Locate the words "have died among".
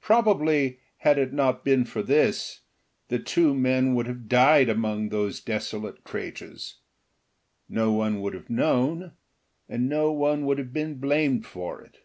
4.06-5.10